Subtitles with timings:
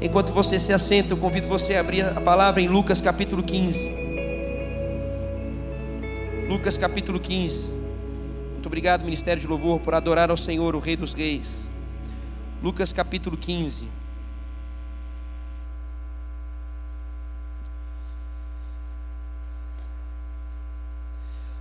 [0.00, 3.98] Enquanto você se assenta, eu convido você a abrir a palavra em Lucas capítulo 15.
[6.48, 7.68] Lucas capítulo 15.
[8.52, 11.68] Muito obrigado, Ministério de Louvor, por adorar ao Senhor, o Rei dos Reis.
[12.62, 13.88] Lucas capítulo 15.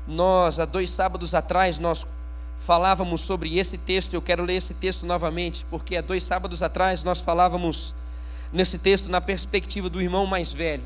[0.08, 2.06] Nós, há dois sábados atrás, nós
[2.60, 4.14] falávamos sobre esse texto.
[4.14, 7.96] Eu quero ler esse texto novamente, porque há dois sábados atrás nós falávamos
[8.52, 10.84] nesse texto na perspectiva do irmão mais velho.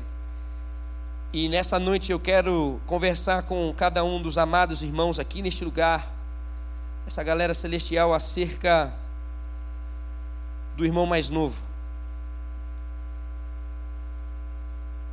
[1.32, 6.12] E nessa noite eu quero conversar com cada um dos amados irmãos aqui neste lugar,
[7.06, 8.92] essa galera celestial, acerca
[10.76, 11.62] do irmão mais novo.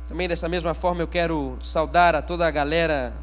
[0.08, 3.14] Também dessa mesma forma eu quero saudar a toda a galera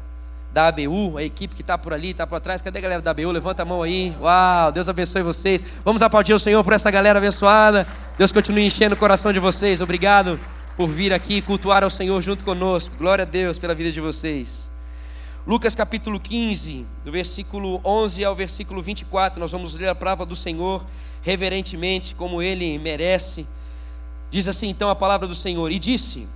[0.52, 2.62] da ABU, a equipe que está por ali, está por trás.
[2.62, 3.30] Cadê a galera da ABU?
[3.30, 4.14] Levanta a mão aí.
[4.20, 5.62] Uau, Deus abençoe vocês.
[5.84, 7.86] Vamos aplaudir o Senhor por essa galera abençoada.
[8.16, 9.80] Deus continue enchendo o coração de vocês.
[9.80, 10.38] Obrigado
[10.76, 12.94] por vir aqui cultuar ao Senhor junto conosco.
[12.96, 14.70] Glória a Deus pela vida de vocês.
[15.46, 20.36] Lucas capítulo 15, do versículo 11 ao versículo 24, nós vamos ler a palavra do
[20.36, 20.84] Senhor
[21.22, 23.46] reverentemente, como ele merece.
[24.30, 26.28] Diz assim então a palavra do Senhor: E disse: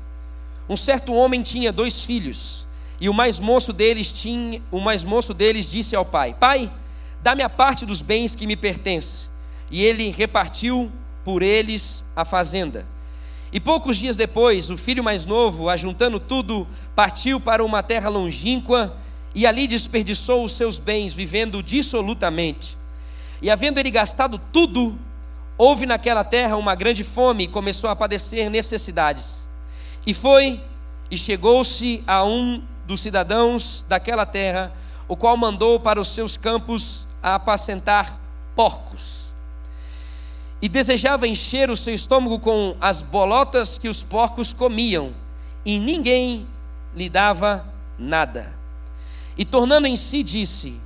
[0.69, 2.67] Um certo homem tinha dois filhos.
[3.03, 6.71] E o mais moço deles tinha, o mais moço deles disse ao pai: Pai,
[7.21, 9.27] dá-me a parte dos bens que me pertence.
[9.73, 10.89] E ele repartiu
[11.25, 12.87] por eles a fazenda.
[13.53, 16.65] E poucos dias depois, o filho mais novo, ajuntando tudo,
[16.95, 18.97] partiu para uma terra longínqua
[19.35, 22.79] e ali desperdiçou os seus bens, vivendo dissolutamente.
[23.43, 24.97] E havendo ele gastado tudo,
[25.59, 29.49] houve naquela terra uma grande fome e começou a padecer necessidades.
[30.07, 30.61] E foi
[31.11, 34.73] e chegou-se a um dos cidadãos daquela terra,
[35.09, 38.19] o qual mandou para os seus campos a apacentar
[38.55, 39.33] porcos.
[40.61, 45.13] E desejava encher o seu estômago com as bolotas que os porcos comiam,
[45.65, 46.47] e ninguém
[46.95, 47.67] lhe dava
[47.99, 48.53] nada.
[49.37, 50.81] E tornando em si, disse: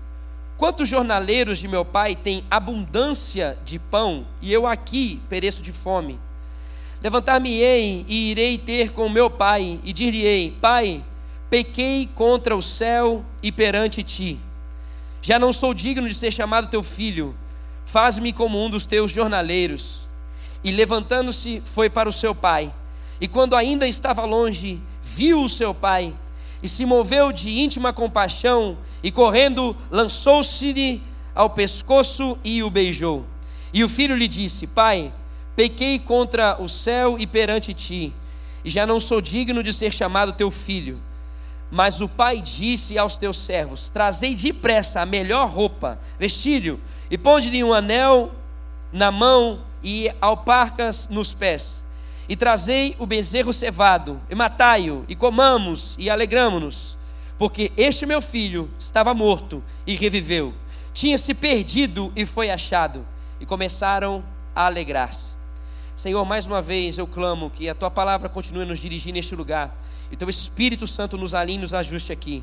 [0.56, 6.19] Quantos jornaleiros de meu pai têm abundância de pão, e eu aqui pereço de fome?
[7.03, 11.04] Levantar-me-ei e irei ter com meu pai, e dir-lhe-ei: Pai,
[11.49, 14.39] pequei contra o céu e perante ti.
[15.23, 17.34] Já não sou digno de ser chamado teu filho,
[17.84, 20.03] faz-me como um dos teus jornaleiros.
[20.62, 22.73] E levantando-se, foi para o seu pai.
[23.21, 26.12] E quando ainda estava longe, viu o seu pai,
[26.62, 31.01] e se moveu de íntima compaixão, e correndo, lançou-se-lhe
[31.34, 33.25] ao pescoço e o beijou.
[33.73, 35.13] E o filho lhe disse: Pai,
[35.55, 38.13] pequei contra o céu e perante ti,
[38.65, 41.01] e já não sou digno de ser chamado teu filho.
[41.71, 47.62] Mas o pai disse aos teus servos: Trazei depressa a melhor roupa, vestilho, e ponde-lhe
[47.65, 48.32] um anel
[48.93, 51.84] na mão e alparcas nos pés.
[52.28, 56.97] E trazei o bezerro cevado, e matai-o, e comamos, e alegramo-nos.
[57.38, 60.54] Porque este meu filho estava morto e reviveu,
[60.93, 63.06] tinha se perdido e foi achado.
[63.38, 65.37] E começaram a alegrar-se.
[65.94, 69.34] Senhor, mais uma vez eu clamo que a tua palavra continue a nos dirigir neste
[69.34, 69.77] lugar
[70.11, 72.43] e teu Espírito Santo nos alinhe, nos ajuste aqui.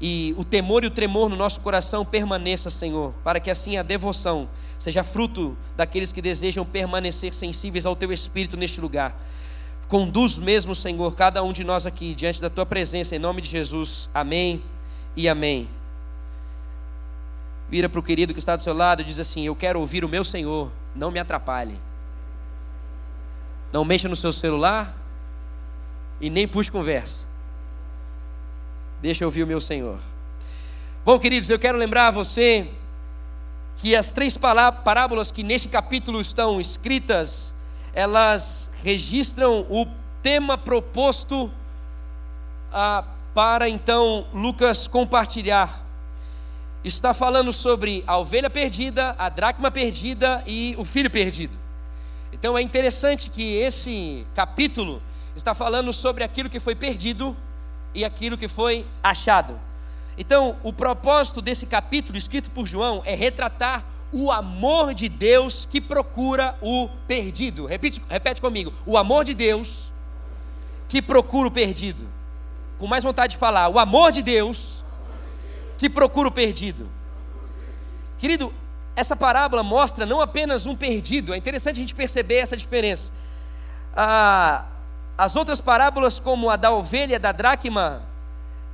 [0.00, 3.82] E o temor e o tremor no nosso coração permaneça, Senhor, para que assim a
[3.82, 9.14] devoção seja fruto daqueles que desejam permanecer sensíveis ao teu Espírito neste lugar.
[9.88, 13.50] Conduz mesmo, Senhor, cada um de nós aqui diante da tua presença, em nome de
[13.50, 14.08] Jesus.
[14.14, 14.62] Amém
[15.16, 15.68] e amém.
[17.68, 20.04] Vira para o querido que está do seu lado e diz assim: Eu quero ouvir
[20.04, 21.76] o meu Senhor, não me atrapalhe.
[23.72, 24.96] Não mexa no seu celular,
[26.20, 27.28] e nem puxe conversa.
[29.00, 29.98] Deixa eu ouvir o meu Senhor.
[31.04, 32.68] Bom, queridos, eu quero lembrar a você
[33.76, 37.54] que as três parábolas que nesse capítulo estão escritas,
[37.94, 39.86] elas registram o
[40.22, 41.50] tema proposto
[42.70, 43.04] ah,
[43.34, 45.86] para então Lucas compartilhar.
[46.84, 51.58] Está falando sobre a ovelha perdida, a dracma perdida e o filho perdido.
[52.32, 55.02] Então é interessante que esse capítulo
[55.34, 57.36] está falando sobre aquilo que foi perdido
[57.94, 59.58] e aquilo que foi achado.
[60.16, 65.80] Então, o propósito desse capítulo escrito por João é retratar o amor de Deus que
[65.80, 67.66] procura o perdido.
[67.66, 69.90] Repete, repete comigo: o amor de Deus
[70.88, 72.08] que procura o perdido.
[72.78, 74.84] Com mais vontade de falar, o amor de Deus
[75.78, 76.88] que procura o perdido.
[78.18, 78.52] Querido,
[78.96, 83.12] essa parábola mostra não apenas um perdido, é interessante a gente perceber essa diferença.
[83.94, 84.66] Ah,
[85.20, 88.02] as outras parábolas, como a da ovelha da dracma,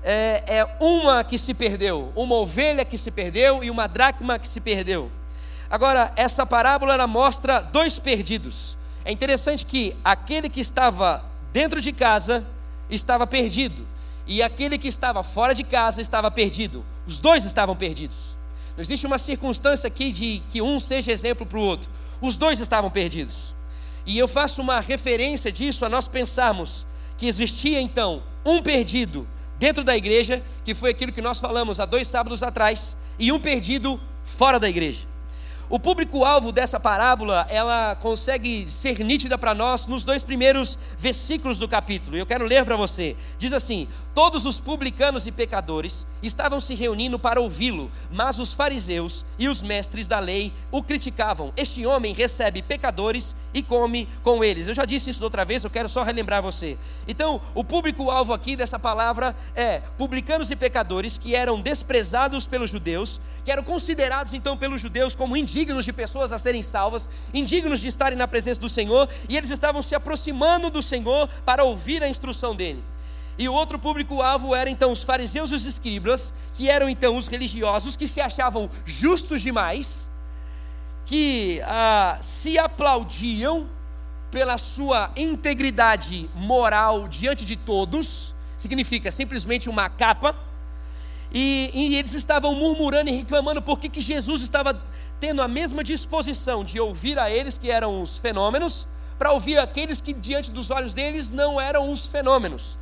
[0.00, 4.48] é, é uma que se perdeu, uma ovelha que se perdeu e uma dracma que
[4.48, 5.10] se perdeu.
[5.68, 8.78] Agora, essa parábola ela mostra dois perdidos.
[9.04, 12.46] é interessante que aquele que estava dentro de casa
[12.88, 13.84] estava perdido,
[14.24, 16.84] e aquele que estava fora de casa estava perdido.
[17.08, 18.36] Os dois estavam perdidos.
[18.76, 21.90] Não existe uma circunstância aqui de que um seja exemplo para o outro.
[22.20, 23.55] Os dois estavam perdidos.
[24.06, 26.86] E eu faço uma referência disso a nós pensarmos
[27.18, 29.26] que existia então um perdido
[29.58, 33.40] dentro da igreja, que foi aquilo que nós falamos há dois sábados atrás, e um
[33.40, 35.06] perdido fora da igreja.
[35.68, 41.66] O público-alvo dessa parábola, ela consegue ser nítida para nós nos dois primeiros versículos do
[41.66, 42.16] capítulo.
[42.16, 43.16] Eu quero ler para você.
[43.36, 49.26] Diz assim: Todos os publicanos e pecadores estavam se reunindo para ouvi-lo, mas os fariseus
[49.38, 51.52] e os mestres da lei o criticavam.
[51.54, 54.68] Este homem recebe pecadores e come com eles.
[54.68, 56.78] Eu já disse isso outra vez, eu quero só relembrar você.
[57.06, 63.20] Então, o público-alvo aqui dessa palavra é publicanos e pecadores que eram desprezados pelos judeus,
[63.44, 67.88] que eram considerados então pelos judeus como indignos de pessoas a serem salvas, indignos de
[67.88, 72.08] estarem na presença do Senhor, e eles estavam se aproximando do Senhor para ouvir a
[72.08, 72.84] instrução dele.
[73.38, 77.26] E o outro público-alvo era então os fariseus e os escribas, que eram então os
[77.26, 80.10] religiosos que se achavam justos demais,
[81.06, 83.66] que ah, se aplaudiam
[84.30, 90.36] pela sua integridade moral diante de todos, significa simplesmente uma capa,
[91.32, 94.82] e, e eles estavam murmurando e reclamando por que Jesus estava
[95.20, 98.86] tendo a mesma disposição de ouvir a eles que eram os fenômenos,
[99.18, 102.78] para ouvir aqueles que diante dos olhos deles não eram os fenômenos.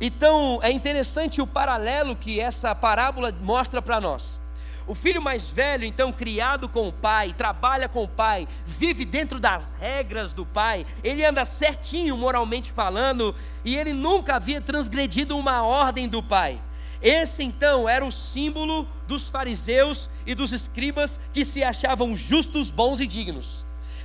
[0.00, 4.40] Então, é interessante o paralelo que essa parábola mostra para nós.
[4.86, 9.38] O filho mais velho, então, criado com o pai, trabalha com o pai, vive dentro
[9.38, 13.34] das regras do pai, ele anda certinho moralmente falando,
[13.64, 16.60] e ele nunca havia transgredido uma ordem do pai.
[17.02, 23.00] Esse então era o símbolo dos fariseus e dos escribas que se achavam justos, bons
[23.00, 23.64] e dignos.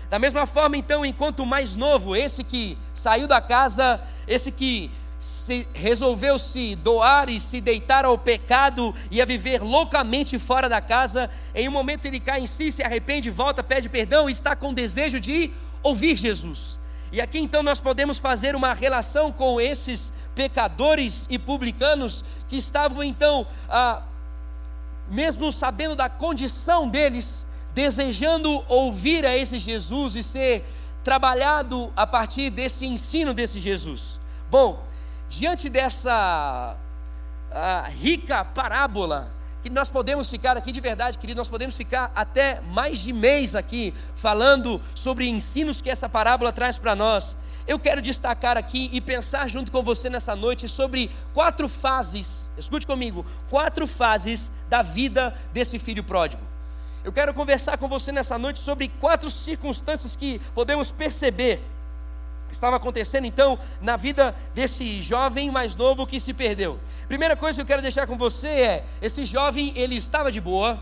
[0.09, 4.89] Da mesma forma, então, enquanto o mais novo, esse que saiu da casa, esse que
[5.19, 10.79] se resolveu se doar e se deitar ao pecado e a viver loucamente fora da
[10.79, 14.55] casa, em um momento ele cai em si, se arrepende, volta, pede perdão e está
[14.55, 15.51] com desejo de
[15.81, 16.79] ouvir Jesus.
[17.15, 23.01] E aqui então nós podemos fazer uma relação com esses pecadores e publicanos que estavam
[23.01, 24.03] então, ah,
[25.09, 30.65] mesmo sabendo da condição deles, desejando ouvir a esse Jesus e ser
[31.05, 34.19] trabalhado a partir desse ensino desse Jesus.
[34.51, 34.83] Bom,
[35.29, 36.75] diante dessa
[37.49, 39.31] uh, rica parábola,
[39.65, 43.55] que nós podemos ficar aqui de verdade, querido, nós podemos ficar até mais de mês
[43.55, 47.35] aqui falando sobre ensinos que essa parábola traz para nós.
[47.67, 52.85] Eu quero destacar aqui e pensar junto com você nessa noite sobre quatro fases, escute
[52.85, 56.43] comigo, quatro fases da vida desse filho pródigo.
[57.03, 61.59] Eu quero conversar com você nessa noite sobre quatro circunstâncias que podemos perceber
[62.55, 66.79] estava acontecendo então na vida desse jovem mais novo que se perdeu.
[67.07, 70.79] Primeira coisa que eu quero deixar com você é: esse jovem ele estava de boa,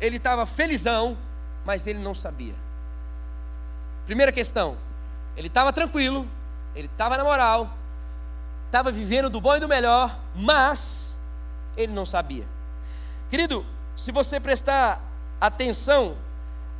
[0.00, 1.16] ele estava felizão,
[1.64, 2.54] mas ele não sabia.
[4.04, 4.76] Primeira questão,
[5.36, 6.28] ele estava tranquilo,
[6.74, 7.72] ele estava na moral,
[8.66, 11.20] estava vivendo do bom e do melhor, mas
[11.76, 12.46] ele não sabia.
[13.30, 13.64] Querido,
[13.96, 15.00] se você prestar
[15.40, 16.16] atenção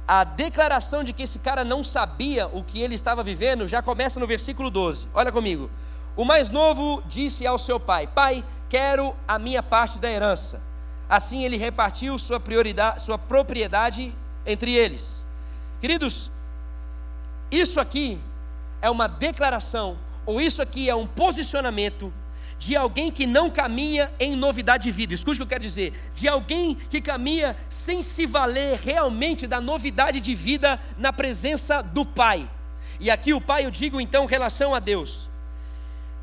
[0.07, 4.19] a declaração de que esse cara não sabia o que ele estava vivendo já começa
[4.19, 5.09] no versículo 12.
[5.15, 5.71] Olha comigo.
[6.17, 10.61] O mais novo disse ao seu pai: Pai, quero a minha parte da herança.
[11.09, 12.41] Assim ele repartiu sua,
[12.99, 14.15] sua propriedade
[14.47, 15.27] entre eles.
[15.81, 16.31] Queridos,
[17.51, 18.21] isso aqui
[18.81, 22.13] é uma declaração, ou isso aqui é um posicionamento
[22.63, 25.13] de alguém que não caminha em novidade de vida.
[25.13, 29.61] Escute o que eu quero dizer: de alguém que caminha sem se valer realmente da
[29.61, 32.49] novidade de vida na presença do Pai.
[33.01, 35.29] E aqui o Pai eu digo então relação a Deus.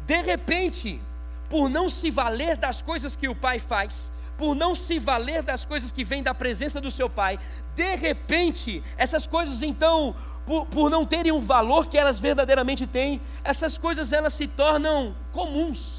[0.08, 1.01] De repente,
[1.50, 5.65] por não se valer das coisas que o Pai faz, por não se valer das
[5.65, 7.38] coisas que vêm da presença do seu Pai,
[7.75, 10.15] de repente, essas coisas então,
[10.46, 15.13] por, por não terem o valor que elas verdadeiramente têm, essas coisas elas se tornam
[15.34, 15.99] comuns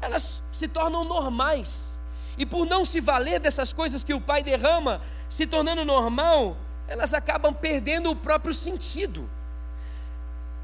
[0.00, 1.98] elas se tornam normais.
[2.38, 7.14] E por não se valer dessas coisas que o pai derrama, se tornando normal, elas
[7.14, 9.28] acabam perdendo o próprio sentido.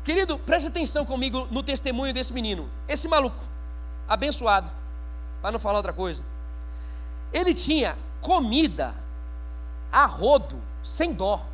[0.04, 2.68] Querido, preste atenção comigo no testemunho desse menino.
[2.88, 3.42] Esse maluco,
[4.08, 4.70] abençoado,
[5.40, 6.22] para não falar outra coisa.
[7.32, 8.94] Ele tinha comida
[9.90, 11.44] a rodo, sem dó.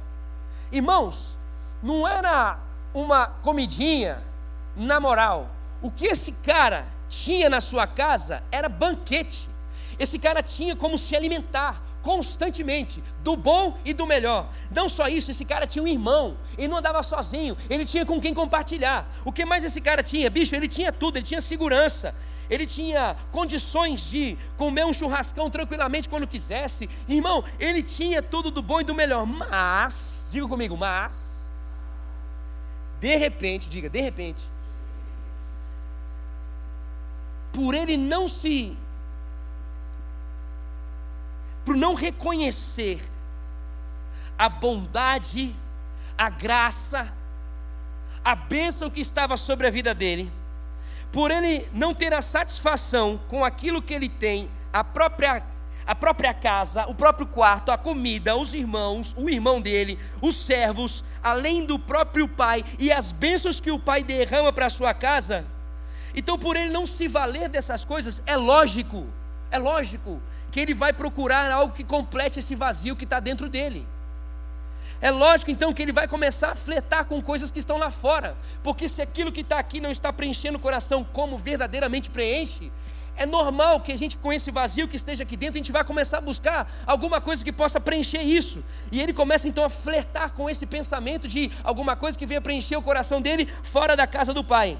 [0.73, 1.37] Irmãos,
[1.83, 2.59] não era
[2.93, 4.23] uma comidinha
[4.77, 5.49] na moral.
[5.81, 9.49] O que esse cara tinha na sua casa era banquete.
[9.99, 14.49] Esse cara tinha como se alimentar, constantemente do bom e do melhor.
[14.71, 18.21] Não só isso, esse cara tinha um irmão, ele não andava sozinho, ele tinha com
[18.21, 19.07] quem compartilhar.
[19.25, 20.31] O que mais esse cara tinha?
[20.31, 22.15] Bicho, ele tinha tudo, ele tinha segurança,
[22.49, 26.89] ele tinha condições de comer um churrascão tranquilamente quando quisesse.
[27.09, 29.27] Irmão, ele tinha tudo do bom e do melhor.
[29.27, 31.53] Mas, diga comigo, mas,
[33.01, 34.41] de repente, diga, de repente,
[37.59, 38.79] por ele não se,
[41.65, 43.03] por não reconhecer
[44.39, 45.57] a bondade,
[46.17, 47.13] a graça,
[48.25, 50.31] a bênção que estava sobre a vida dele,
[51.11, 55.43] por ele não ter a satisfação com aquilo que ele tem, a própria,
[55.85, 61.03] a própria casa, o próprio quarto, a comida, os irmãos, o irmão dele, os servos,
[61.21, 65.58] além do próprio pai e as bênçãos que o pai derrama para a sua casa.
[66.15, 69.07] Então, por ele não se valer dessas coisas, é lógico,
[69.51, 73.87] é lógico que ele vai procurar algo que complete esse vazio que está dentro dele.
[75.01, 78.37] É lógico então que ele vai começar a fletar com coisas que estão lá fora,
[78.65, 82.73] porque se aquilo que está aqui não está preenchendo o coração como verdadeiramente preenche,
[83.17, 85.83] é normal que a gente, com esse vazio que esteja aqui dentro, a gente vai
[85.83, 88.65] começar a buscar alguma coisa que possa preencher isso.
[88.93, 92.77] E ele começa então a flertar com esse pensamento de alguma coisa que venha preencher
[92.77, 94.79] o coração dele fora da casa do pai.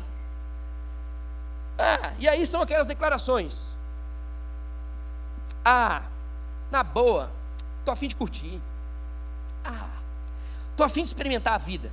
[1.79, 3.77] Ah, e aí são aquelas declarações.
[5.65, 6.03] Ah,
[6.71, 7.31] na boa,
[7.85, 8.61] tô afim de curtir.
[9.65, 9.99] Ah,
[10.79, 11.91] Estou afim de experimentar a vida.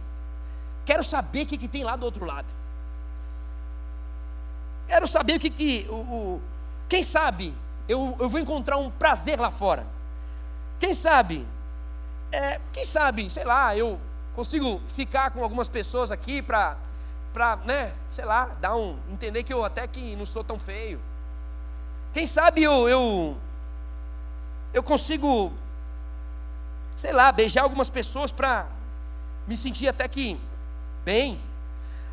[0.86, 2.46] Quero saber o que, que tem lá do outro lado.
[4.88, 5.88] Quero saber o que que.
[5.89, 6.42] O, o,
[6.88, 7.51] quem sabe
[7.89, 9.88] eu, eu vou encontrar um prazer lá fora.
[10.80, 11.48] Quem sabe?
[12.32, 14.00] É, quem sabe, sei lá, eu
[14.36, 16.77] consigo ficar com algumas pessoas aqui para,
[17.36, 21.01] para, né, sei lá, dar um, entender que eu até que não sou tão feio.
[22.13, 23.36] Quem sabe eu, eu,
[24.74, 25.51] eu consigo,
[26.96, 28.68] sei lá, beijar algumas pessoas para
[29.46, 30.39] me senti até que
[31.04, 31.38] bem.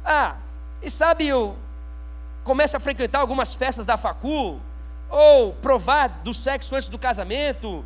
[0.05, 0.39] Ah,
[0.83, 1.57] e sabe, eu
[2.43, 4.61] começo a frequentar algumas festas da facu,
[5.09, 7.85] ou provar do sexo antes do casamento,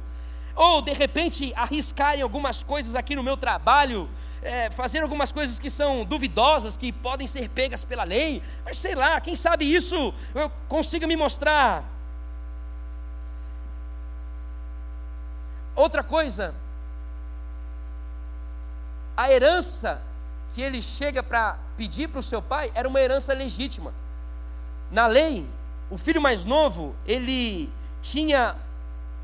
[0.55, 4.09] ou de repente arriscar em algumas coisas aqui no meu trabalho,
[4.47, 8.95] é, fazer algumas coisas que são duvidosas, que podem ser pegas pela lei, mas sei
[8.95, 11.85] lá, quem sabe isso eu consiga me mostrar.
[15.75, 16.55] Outra coisa,
[19.17, 20.01] a herança
[20.55, 23.93] que ele chega para pedir para o seu pai era uma herança legítima.
[24.91, 25.45] Na lei,
[25.91, 27.69] o filho mais novo, ele
[28.01, 28.57] tinha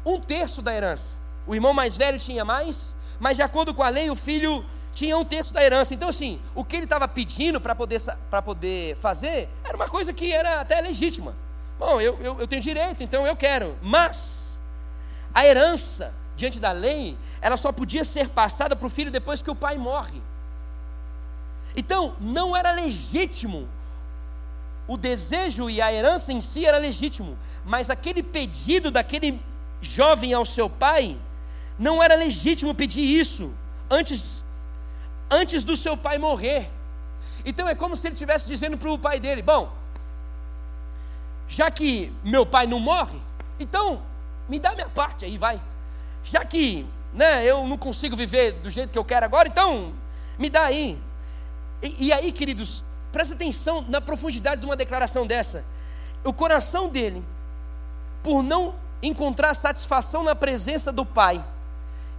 [0.05, 1.23] um terço da herança.
[1.47, 4.64] O irmão mais velho tinha mais, mas de acordo com a lei, o filho
[4.95, 5.95] tinha um terço da herança.
[5.95, 8.01] Então, assim, o que ele estava pedindo para poder,
[8.45, 11.35] poder fazer era uma coisa que era até legítima.
[11.79, 13.77] Bom, eu, eu, eu tenho direito, então eu quero.
[13.83, 14.61] Mas
[15.35, 19.51] a herança diante da lei, ela só podia ser passada para o filho depois que
[19.51, 20.21] o pai morre.
[21.77, 23.69] Então, não era legítimo.
[24.87, 29.41] O desejo e a herança em si era legítimo, mas aquele pedido daquele
[29.81, 31.17] jovem ao seu pai,
[31.79, 33.55] não era legítimo pedir isso
[33.89, 34.45] antes,
[35.33, 36.69] antes do seu pai morrer.
[37.45, 39.73] Então é como se ele estivesse dizendo para o pai dele: Bom,
[41.49, 43.21] já que meu pai não morre,
[43.59, 44.03] então
[44.49, 45.61] me dá minha parte aí, vai
[46.23, 49.93] já que né, eu não consigo viver do jeito que eu quero agora, então
[50.39, 50.99] me dá aí.
[51.83, 55.65] E, e aí, queridos, presta atenção na profundidade de uma declaração dessa.
[56.25, 57.25] O coração dele,
[58.23, 61.45] por não encontrar satisfação na presença do pai,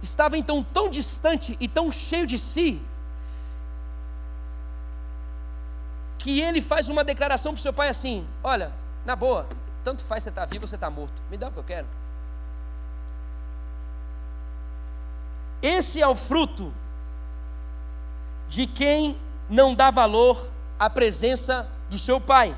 [0.02, 2.80] estava então tão distante e tão cheio de si,
[6.24, 8.72] que ele faz uma declaração para o seu pai assim: Olha,
[9.04, 9.46] na boa,
[9.84, 11.58] tanto faz você estar tá vivo ou você estar tá morto, me dá o que
[11.58, 11.86] eu quero.
[15.60, 16.72] Esse é o fruto
[18.48, 19.18] de quem
[19.50, 22.56] não dá valor à presença do seu pai,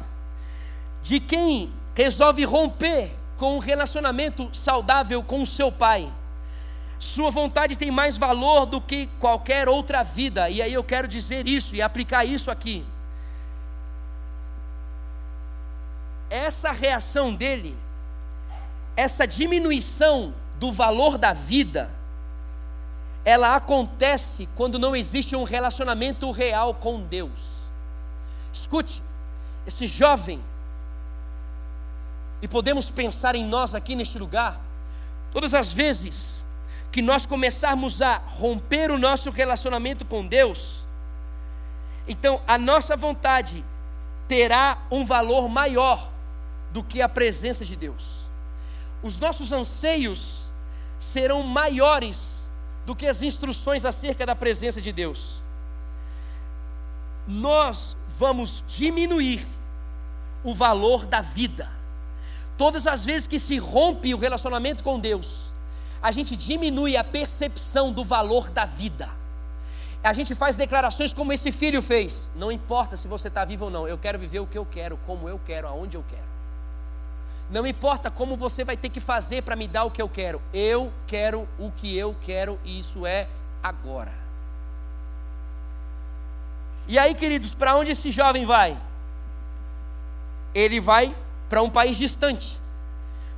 [1.03, 6.09] de quem resolve romper com um relacionamento saudável com o seu pai.
[7.01, 11.49] Sua vontade tem mais valor do que qualquer outra vida, e aí eu quero dizer
[11.49, 12.87] isso e aplicar isso aqui.
[16.37, 17.75] Essa reação dele,
[18.95, 21.91] essa diminuição do valor da vida,
[23.25, 27.63] ela acontece quando não existe um relacionamento real com Deus.
[28.53, 29.03] Escute,
[29.67, 30.39] esse jovem,
[32.43, 34.61] e podemos pensar em nós aqui neste lugar,
[35.33, 36.45] todas as vezes
[36.93, 40.87] que nós começarmos a romper o nosso relacionamento com Deus,
[42.07, 43.65] então a nossa vontade
[44.29, 46.15] terá um valor maior
[46.73, 48.29] do que a presença de Deus.
[49.03, 50.51] Os nossos anseios
[50.99, 52.51] serão maiores
[52.85, 55.43] do que as instruções acerca da presença de Deus.
[57.27, 59.45] Nós vamos diminuir
[60.45, 61.71] o valor da vida.
[62.57, 65.53] Todas as vezes que se rompe o relacionamento com Deus,
[66.01, 69.11] a gente diminui a percepção do valor da vida.
[70.03, 73.71] A gente faz declarações como esse filho fez: não importa se você está vivo ou
[73.71, 76.36] não, eu quero viver o que eu quero, como eu quero, aonde eu quero.
[77.51, 80.43] Não importa como você vai ter que fazer para me dar o que eu quero,
[80.53, 83.29] eu quero o que eu quero e isso é
[83.63, 84.13] agora.
[86.89, 88.77] E aí, queridos, para onde esse jovem vai?
[90.55, 91.15] Ele vai
[91.49, 92.59] para um país distante.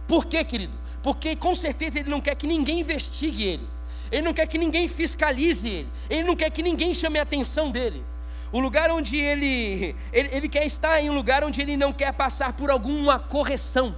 [0.07, 0.77] Por quê, querido?
[1.03, 3.69] Porque com certeza ele não quer que ninguém investigue ele.
[4.11, 5.89] Ele não quer que ninguém fiscalize ele.
[6.09, 8.05] Ele não quer que ninguém chame a atenção dele.
[8.51, 12.13] O lugar onde ele, ele, ele quer estar em um lugar onde ele não quer
[12.13, 13.95] passar por alguma correção.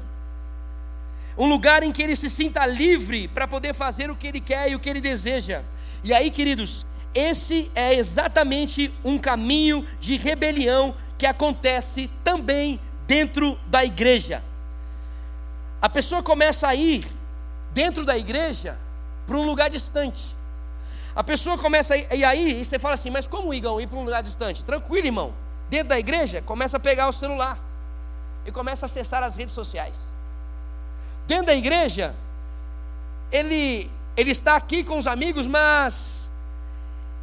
[1.38, 4.70] Um lugar em que ele se sinta livre para poder fazer o que ele quer
[4.70, 5.62] e o que ele deseja.
[6.02, 13.84] E aí, queridos, esse é exatamente um caminho de rebelião que acontece também dentro da
[13.84, 14.42] igreja.
[15.80, 17.06] A pessoa começa a ir
[17.72, 18.78] dentro da igreja
[19.26, 20.39] para um lugar distante.
[21.14, 23.86] A pessoa começa a ir, e aí e você fala assim, mas como Igão ir
[23.86, 24.64] para um lugar distante?
[24.64, 25.34] Tranquilo, irmão.
[25.68, 27.58] Dentro da igreja, começa a pegar o celular
[28.44, 30.18] e começa a acessar as redes sociais.
[31.26, 32.14] Dentro da igreja,
[33.30, 36.30] ele, ele está aqui com os amigos, mas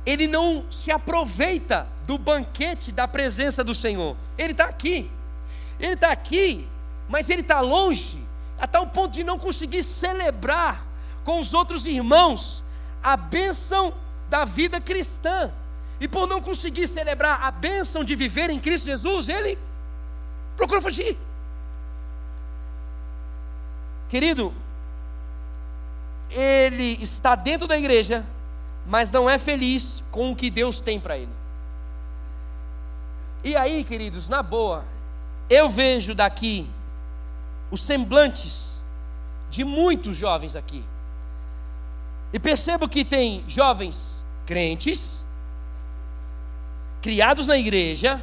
[0.05, 4.15] ele não se aproveita do banquete da presença do Senhor.
[4.37, 5.11] Ele está aqui,
[5.79, 6.67] ele está aqui,
[7.09, 8.17] mas ele está longe,
[8.57, 10.85] a tal ponto de não conseguir celebrar
[11.25, 12.63] com os outros irmãos
[13.03, 13.93] a bênção
[14.29, 15.51] da vida cristã.
[15.99, 19.57] E por não conseguir celebrar a bênção de viver em Cristo Jesus, ele
[20.55, 21.17] procura fugir.
[24.07, 24.53] Querido,
[26.29, 28.25] ele está dentro da igreja,
[28.85, 31.31] mas não é feliz com o que Deus tem para ele.
[33.43, 34.85] E aí, queridos, na boa,
[35.49, 36.67] eu vejo daqui
[37.71, 38.83] os semblantes
[39.49, 40.83] de muitos jovens aqui.
[42.33, 45.25] E percebo que tem jovens crentes,
[47.01, 48.21] criados na igreja,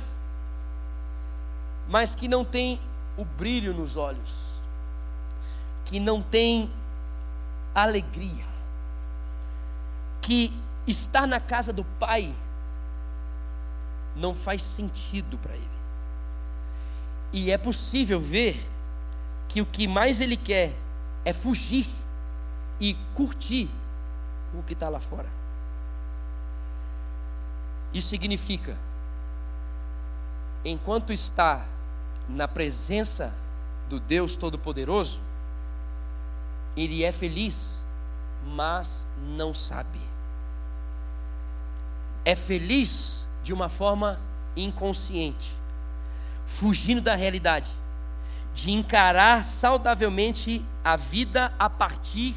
[1.89, 2.81] mas que não tem
[3.17, 4.33] o brilho nos olhos,
[5.85, 6.71] que não tem
[7.75, 8.47] alegria,
[10.21, 10.53] que
[10.87, 12.35] estar na casa do Pai
[14.15, 15.69] não faz sentido para ele.
[17.33, 18.63] E é possível ver
[19.49, 20.73] que o que mais ele quer
[21.25, 21.87] é fugir
[22.81, 23.69] e curtir
[24.59, 25.29] o que está lá fora.
[27.93, 28.77] Isso significa,
[30.65, 31.65] enquanto está
[32.29, 33.35] na presença
[33.89, 35.21] do Deus Todo-Poderoso,
[36.77, 37.85] ele é feliz,
[38.47, 40.01] mas não sabe.
[42.25, 44.19] É feliz de uma forma
[44.57, 45.53] inconsciente
[46.45, 47.71] fugindo da realidade,
[48.55, 52.35] de encarar saudavelmente a vida a partir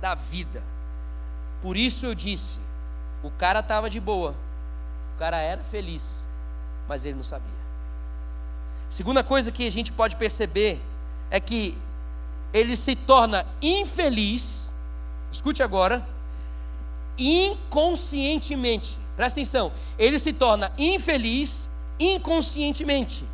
[0.00, 0.62] da vida.
[1.62, 2.58] Por isso eu disse:
[3.22, 4.34] o cara estava de boa,
[5.14, 6.26] o cara era feliz,
[6.88, 7.60] mas ele não sabia.
[8.88, 10.80] Segunda coisa que a gente pode perceber
[11.30, 11.76] é que
[12.52, 14.72] ele se torna infeliz,
[15.30, 16.04] escute agora,
[17.16, 18.98] inconscientemente.
[19.14, 23.24] Presta atenção, ele se torna infeliz inconscientemente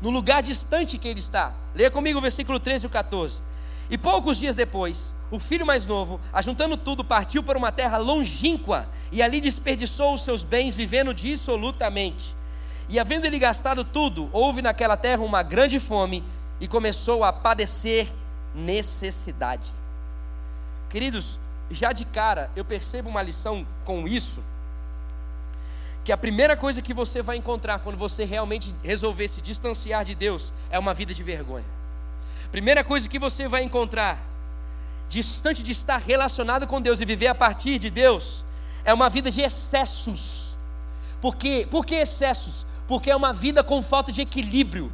[0.00, 1.52] no lugar distante que ele está.
[1.74, 3.42] Leia comigo o versículo 13 e o 14.
[3.90, 8.88] E poucos dias depois, o filho mais novo, ajuntando tudo, partiu para uma terra longínqua
[9.12, 12.34] e ali desperdiçou os seus bens, vivendo dissolutamente.
[12.88, 16.24] E havendo ele gastado tudo, houve naquela terra uma grande fome
[16.60, 18.08] e começou a padecer
[18.54, 19.70] necessidade.
[20.88, 21.38] Queridos,
[21.70, 24.40] já de cara eu percebo uma lição com isso
[26.04, 30.14] que a primeira coisa que você vai encontrar quando você realmente resolver se distanciar de
[30.14, 31.64] Deus é uma vida de vergonha.
[32.54, 34.16] Primeira coisa que você vai encontrar,
[35.08, 38.44] distante de estar relacionado com Deus e viver a partir de Deus,
[38.84, 40.56] é uma vida de excessos.
[41.20, 41.66] Por quê?
[41.68, 42.64] Por que excessos?
[42.86, 44.92] Porque é uma vida com falta de equilíbrio.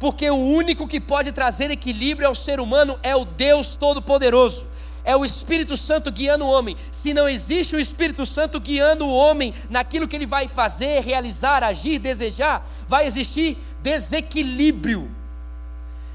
[0.00, 4.66] Porque o único que pode trazer equilíbrio ao ser humano é o Deus Todo-Poderoso
[5.04, 6.76] é o Espírito Santo guiando o homem.
[6.90, 11.62] Se não existe o Espírito Santo guiando o homem naquilo que ele vai fazer, realizar,
[11.62, 15.08] agir, desejar, vai existir desequilíbrio.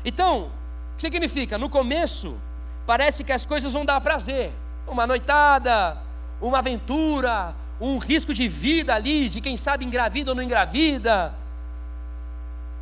[0.03, 0.51] Então,
[1.01, 1.57] significa?
[1.57, 2.37] No começo,
[2.85, 4.53] parece que as coisas vão dar prazer.
[4.87, 5.97] Uma noitada,
[6.39, 11.33] uma aventura, um risco de vida ali, de quem sabe engravida ou não engravida.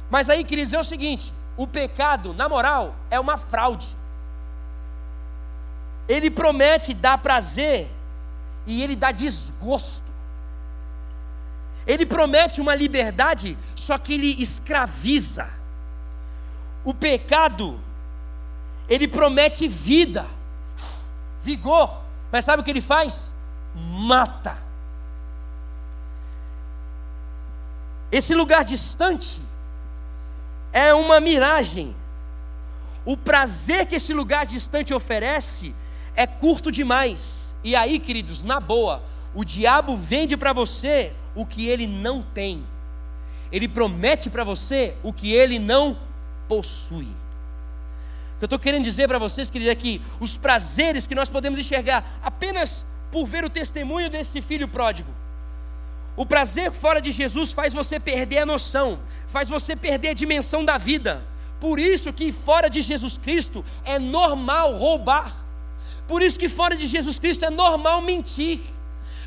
[0.09, 3.87] Mas aí, queridos, é o seguinte: o pecado, na moral, é uma fraude.
[6.07, 7.87] Ele promete dar prazer
[8.65, 10.09] e ele dá desgosto.
[11.87, 15.47] Ele promete uma liberdade, só que ele escraviza.
[16.83, 17.79] O pecado,
[18.89, 20.25] ele promete vida,
[21.43, 23.35] vigor, mas sabe o que ele faz?
[23.75, 24.57] Mata.
[28.11, 29.41] Esse lugar distante
[30.73, 31.95] é uma miragem.
[33.05, 35.73] O prazer que esse lugar distante oferece
[36.15, 37.55] é curto demais.
[37.63, 39.03] E aí, queridos, na boa,
[39.35, 42.65] o diabo vende para você o que ele não tem.
[43.51, 45.97] Ele promete para você o que ele não
[46.47, 47.07] possui.
[48.39, 51.27] O que eu estou querendo dizer para vocês, queridos, é que os prazeres que nós
[51.27, 55.13] podemos enxergar apenas por ver o testemunho desse filho pródigo.
[56.15, 58.97] O prazer fora de Jesus faz você perder a noção,
[59.27, 61.21] faz você perder a dimensão da vida.
[61.59, 65.35] Por isso que fora de Jesus Cristo é normal roubar.
[66.07, 68.61] Por isso que fora de Jesus Cristo é normal mentir.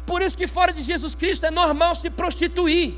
[0.07, 2.94] Por isso que fora de Jesus Cristo é normal se prostituir.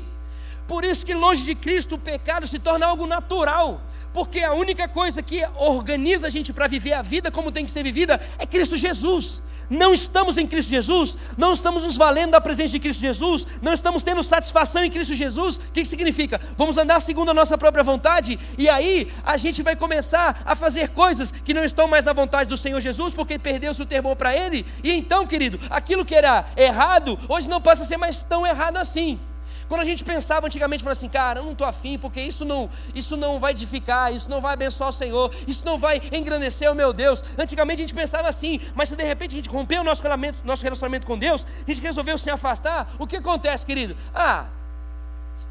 [0.65, 3.81] Por isso que longe de Cristo o pecado se torna algo natural.
[4.15, 7.71] Porque a única coisa que organiza a gente para viver a vida como tem que
[7.71, 12.39] ser vivida é Cristo Jesus não estamos em Cristo Jesus, não estamos nos valendo da
[12.39, 16.39] presença de Cristo Jesus, não estamos tendo satisfação em Cristo Jesus, o que, significa?
[16.55, 20.89] Vamos andar segundo a nossa própria vontade, e aí a gente vai começar a fazer
[20.89, 24.35] coisas que não estão mais na vontade do Senhor Jesus, porque perdeu-se o temor para
[24.35, 28.45] Ele, e então, querido, aquilo que era errado, hoje não passa a ser mais tão
[28.45, 29.19] errado assim.
[29.67, 32.69] Quando a gente pensava antigamente, falava assim, cara, eu não estou afim, porque isso não,
[32.93, 36.75] isso não vai edificar, isso não vai abençoar o Senhor, isso não vai engrandecer o
[36.75, 37.23] meu Deus.
[37.37, 40.45] Antigamente a gente pensava assim, mas se de repente a gente rompeu o nosso relacionamento,
[40.45, 43.97] nosso relacionamento com Deus, a gente resolveu se afastar, o que acontece, querido?
[44.13, 44.45] Ah,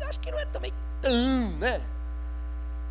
[0.08, 1.80] acho que não é também tão, né?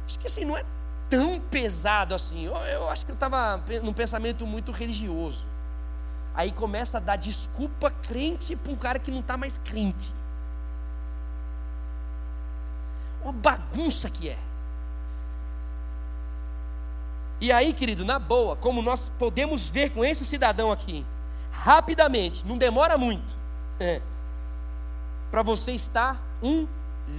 [0.06, 0.64] Acho que assim, não é
[1.10, 2.46] tão pesado assim.
[2.46, 5.46] Eu, eu acho que eu estava num pensamento muito religioso.
[6.36, 10.14] Aí começa a dar desculpa crente para um cara que não está mais crente.
[13.24, 14.38] Uma bagunça que é.
[17.40, 21.06] E aí, querido, na boa, como nós podemos ver com esse cidadão aqui,
[21.52, 23.36] rapidamente, não demora muito,
[23.80, 24.02] é,
[25.30, 26.68] para você estar um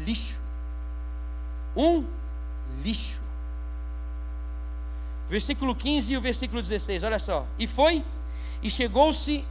[0.05, 0.40] lixo.
[1.77, 2.07] Um
[2.83, 3.21] lixo.
[5.29, 7.47] Versículo 15 e o versículo 16, olha só.
[7.59, 8.05] E foi,
[8.62, 9.45] e chegou-se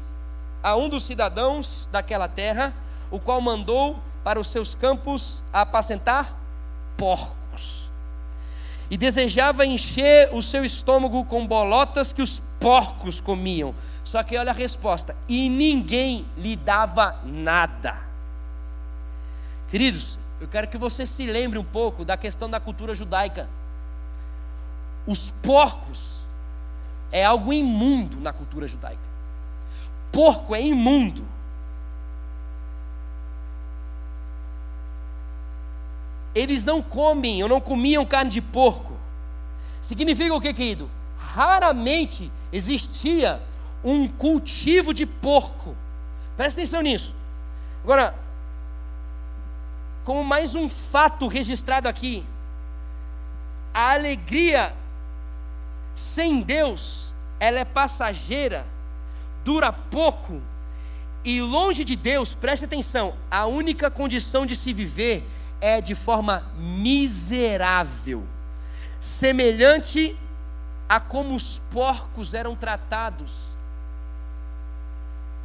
[0.63, 2.74] a um dos cidadãos daquela terra,
[3.12, 6.43] o qual mandou para os seus campos apacentar
[6.98, 7.92] porcos.
[8.90, 13.74] E desejava encher o seu estômago com bolotas que os porcos comiam.
[14.04, 17.96] Só que olha a resposta: e ninguém lhe dava nada.
[19.68, 23.50] Queridos, eu quero que você se lembre um pouco da questão da cultura judaica.
[25.08, 26.20] Os porcos
[27.12, 29.10] é algo imundo na cultura judaica.
[30.12, 31.33] Porco é imundo.
[36.36, 38.93] Eles não comem ou não comiam carne de porco.
[39.82, 40.89] Significa o que, querido?
[41.17, 43.41] Raramente existia
[43.84, 45.76] um cultivo de porco.
[46.38, 47.15] Presta atenção nisso.
[47.84, 48.15] Agora,
[50.04, 52.26] como mais um fato registrado aqui,
[53.74, 54.74] a alegria
[55.93, 58.65] sem Deus, ela é passageira,
[59.43, 60.41] dura pouco,
[61.26, 65.24] e longe de Deus, preste atenção, a única condição de se viver
[65.63, 68.28] é de forma miserável,
[68.99, 70.13] semelhante
[70.89, 73.56] a como os porcos eram tratados.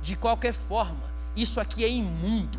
[0.02, 1.04] De qualquer forma,
[1.37, 2.59] isso aqui é imundo.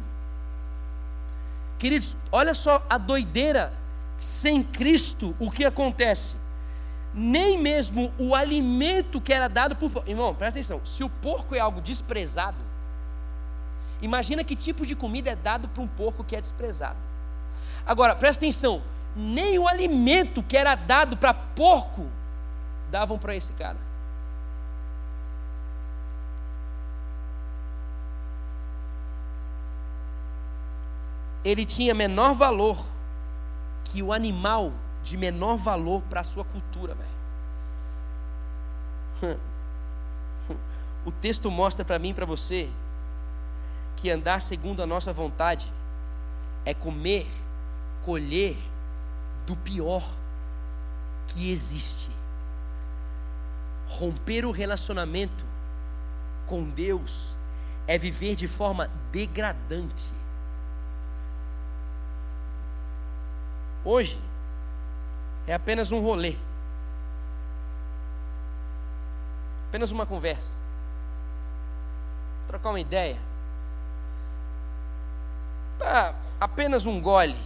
[1.78, 3.74] Queridos, olha só a doideira.
[4.18, 6.36] Sem Cristo, o que acontece?
[7.14, 10.08] Nem mesmo o alimento que era dado por.
[10.08, 10.82] Irmão, presta atenção.
[10.86, 12.58] Se o porco é algo desprezado,
[14.02, 17.09] imagina que tipo de comida é dado para um porco que é desprezado.
[17.86, 18.82] Agora, presta atenção:
[19.16, 22.08] nem o alimento que era dado para porco
[22.90, 23.78] davam para esse cara.
[31.44, 32.78] Ele tinha menor valor
[33.86, 36.96] que o animal de menor valor para a sua cultura,
[39.22, 39.40] velho.
[41.06, 42.70] O texto mostra para mim e para você
[43.96, 45.72] que andar segundo a nossa vontade
[46.66, 47.26] é comer
[48.04, 48.58] colher
[49.46, 50.08] do pior
[51.28, 52.10] que existe.
[53.88, 55.46] Romper o relacionamento
[56.46, 57.34] com Deus
[57.88, 60.12] é viver de forma degradante.
[63.84, 64.22] Hoje
[65.48, 66.36] é apenas um rolê.
[69.70, 70.58] apenas uma conversa,
[72.48, 73.20] trocar uma ideia,
[75.80, 77.38] ah, apenas um gole,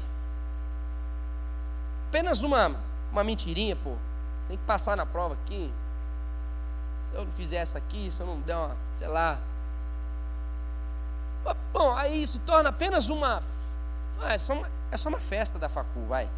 [2.14, 2.76] apenas uma,
[3.12, 3.96] uma mentirinha, pô,
[4.48, 5.74] tem que passar na prova aqui.
[7.10, 9.40] Se eu não fizer essa aqui, se eu não der uma, sei lá.
[11.74, 13.42] Bom, aí se torna apenas uma.
[14.30, 16.30] É, só uma é só uma festa da facu, vai.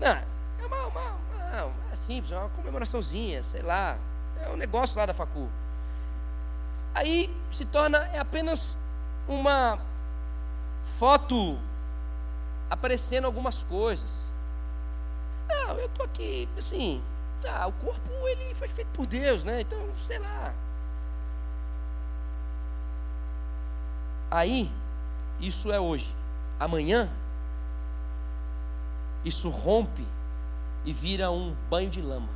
[0.00, 3.96] Não, é uma, uma, uma, é simples, é uma comemoraçãozinha, sei lá.
[4.44, 5.48] É um negócio lá da facu.
[6.96, 8.76] Aí se torna é apenas
[9.28, 9.78] uma
[10.98, 11.56] foto
[12.70, 14.32] aparecendo algumas coisas.
[15.48, 17.02] Não, eu tô aqui, assim,
[17.40, 19.60] tá, o corpo ele foi feito por Deus, né?
[19.60, 20.54] Então, sei lá.
[24.30, 24.70] Aí,
[25.38, 26.14] isso é hoje.
[26.58, 27.10] Amanhã,
[29.24, 30.06] isso rompe
[30.84, 32.28] e vira um banho de lama.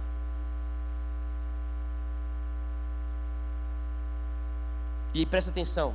[5.14, 5.94] E presta atenção.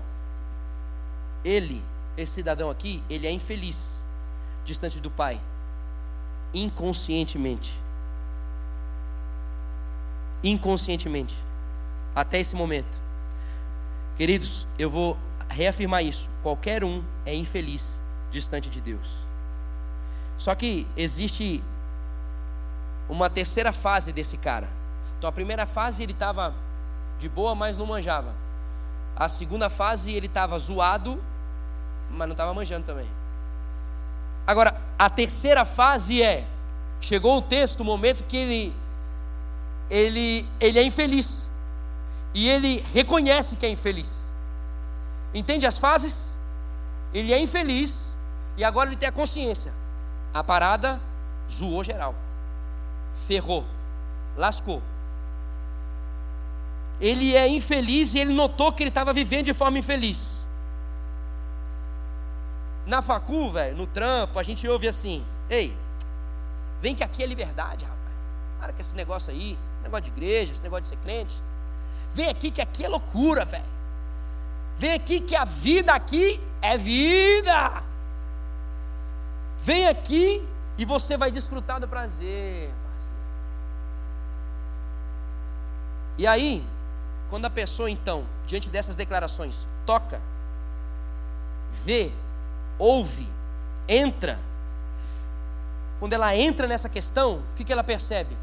[1.44, 1.84] Ele,
[2.18, 4.04] esse cidadão aqui, ele é infeliz
[4.64, 5.40] distante do Pai,
[6.54, 7.74] inconscientemente.
[10.44, 11.36] Inconscientemente.
[12.16, 13.02] Até esse momento.
[14.16, 15.18] Queridos, eu vou
[15.50, 16.30] reafirmar isso.
[16.42, 19.08] Qualquer um é infeliz distante de Deus.
[20.38, 21.64] Só que existe
[23.10, 24.68] uma terceira fase desse cara.
[25.18, 26.54] Então a primeira fase ele estava
[27.20, 28.34] de boa, mas não manjava.
[29.16, 31.22] A segunda fase ele estava zoado,
[32.10, 33.08] mas não estava manjando também.
[34.46, 36.46] Agora, a terceira fase é:
[37.00, 38.74] chegou o texto, o momento que ele,
[39.90, 41.52] ele, ele é infeliz.
[42.34, 44.34] E ele reconhece que é infeliz.
[45.34, 46.38] Entende as fases?
[47.14, 48.16] Ele é infeliz
[48.58, 49.72] e agora ele tem a consciência.
[50.34, 51.00] A parada
[51.52, 52.16] zoou geral.
[53.28, 53.64] Ferrou.
[54.36, 54.82] Lascou.
[57.00, 60.43] Ele é infeliz e ele notou que ele estava vivendo de forma infeliz.
[62.86, 65.76] Na facu, velho, no trampo, a gente ouve assim: Ei,
[66.82, 68.04] vem que aqui é liberdade, rapaz.
[68.60, 71.42] Para com esse negócio aí, negócio de igreja, esse negócio de ser crente.
[72.14, 73.74] Vem aqui que aqui é loucura, velho.
[74.78, 77.84] Vem aqui que a vida aqui é vida.
[79.60, 80.46] Vem aqui
[80.78, 82.70] e você vai desfrutar do prazer.
[82.84, 83.18] Parceiro.
[86.18, 86.64] E aí,
[87.30, 90.22] quando a pessoa então, diante dessas declarações, toca,
[91.72, 92.12] vê
[92.78, 93.28] ouve,
[93.88, 94.40] entra.
[96.00, 98.36] Quando ela entra nessa questão, o que, ela percebe?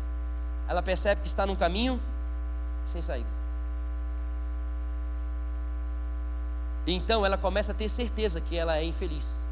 [0.69, 2.01] Ela percebe que está num caminho
[2.87, 3.29] sem saída.
[6.87, 9.47] Então ela começa a ter certeza que ela é infeliz.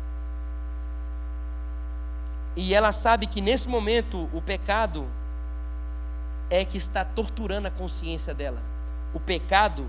[2.57, 5.07] E ela sabe que nesse momento o pecado
[6.51, 8.61] é que está torturando a consciência dela.
[9.12, 9.87] O pecado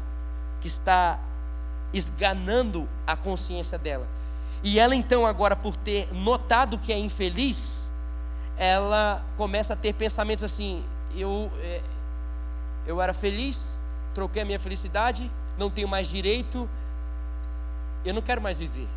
[0.60, 1.19] que está
[1.93, 4.08] esganando a consciência dela.
[4.63, 7.89] E ela então, agora, por ter notado que é infeliz,
[8.58, 10.84] ela começa a ter pensamentos assim:
[11.15, 11.82] eu, é,
[12.86, 13.80] eu era feliz,
[14.13, 16.69] troquei a minha felicidade, não tenho mais direito,
[18.04, 18.88] eu não quero mais viver.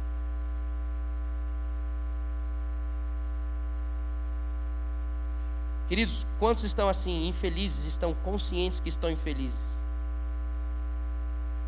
[5.88, 9.84] Queridos, quantos estão assim, infelizes, estão conscientes que estão infelizes?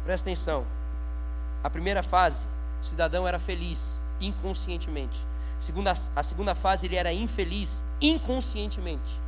[0.02, 0.66] Presta atenção.
[1.62, 2.46] A primeira fase
[2.84, 5.18] o cidadão era feliz inconscientemente.
[5.58, 9.18] Segunda, a segunda fase, ele era infeliz inconscientemente.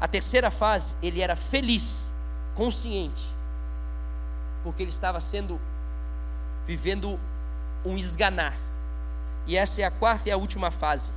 [0.00, 2.14] A terceira fase, ele era feliz,
[2.54, 3.34] consciente,
[4.62, 5.60] porque ele estava sendo,
[6.64, 7.18] vivendo
[7.84, 8.56] um esganar.
[9.48, 11.10] E essa é a quarta e a última fase.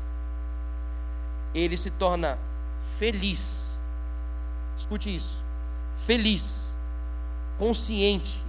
[1.53, 2.39] Ele se torna
[2.97, 3.79] feliz,
[4.75, 5.43] escute isso,
[5.95, 6.75] feliz,
[7.59, 8.43] consciente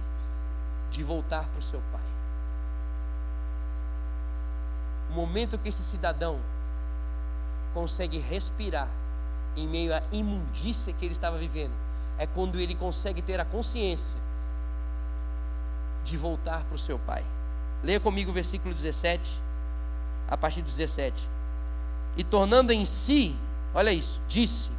[0.89, 1.94] de voltar para o seu pai
[5.15, 6.39] momento que esse cidadão
[7.73, 8.87] consegue respirar
[9.55, 11.71] em meio à imundícia que ele estava vivendo,
[12.17, 14.17] é quando ele consegue ter a consciência
[16.03, 17.23] de voltar para o seu pai.
[17.83, 19.41] Leia comigo o versículo 17,
[20.27, 21.29] a partir do 17.
[22.17, 23.35] E tornando em si,
[23.73, 24.69] olha isso, disse: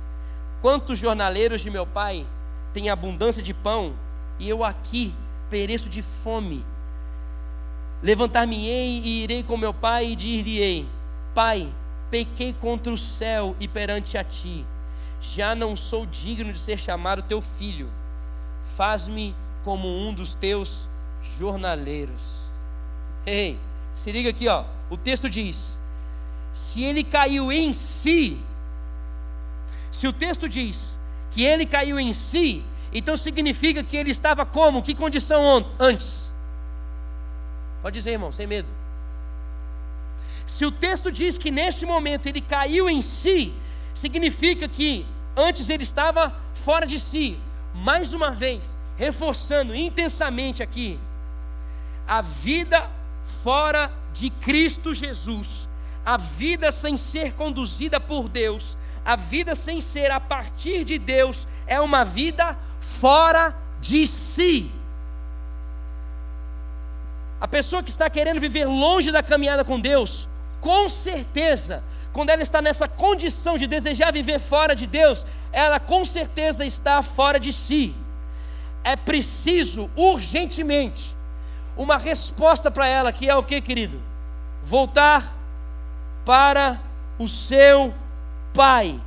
[0.60, 2.26] Quantos jornaleiros de meu pai
[2.72, 3.94] têm abundância de pão,
[4.38, 5.14] e eu aqui
[5.50, 6.64] pereço de fome.
[8.02, 10.86] Levantar-me-ei e irei com meu pai e dir-lhe-ei:
[11.34, 11.68] Pai,
[12.10, 14.64] pequei contra o céu e perante a ti.
[15.20, 17.90] Já não sou digno de ser chamado teu filho.
[18.76, 20.88] Faz-me como um dos teus
[21.38, 22.46] jornaleiros.
[23.24, 23.58] Ei,
[23.94, 24.64] se liga aqui, ó.
[24.90, 25.80] O texto diz:
[26.52, 28.38] Se ele caiu em si,
[29.90, 30.98] se o texto diz
[31.30, 34.82] que ele caiu em si, então significa que ele estava como?
[34.82, 36.35] Que condição antes?
[37.86, 38.68] Pode dizer, irmão, sem medo.
[40.44, 43.54] Se o texto diz que nesse momento ele caiu em si,
[43.94, 47.38] significa que antes ele estava fora de si.
[47.72, 50.98] Mais uma vez, reforçando intensamente aqui,
[52.08, 52.90] a vida
[53.44, 55.68] fora de Cristo Jesus,
[56.04, 61.46] a vida sem ser conduzida por Deus, a vida sem ser a partir de Deus,
[61.68, 64.75] é uma vida fora de si.
[67.40, 70.28] A pessoa que está querendo viver longe da caminhada com Deus,
[70.60, 76.04] com certeza, quando ela está nessa condição de desejar viver fora de Deus, ela com
[76.04, 77.94] certeza está fora de si.
[78.82, 81.14] É preciso urgentemente
[81.76, 84.00] uma resposta para ela, que é o que, querido?
[84.64, 85.36] Voltar
[86.24, 86.80] para
[87.18, 87.92] o seu
[88.54, 88.98] pai.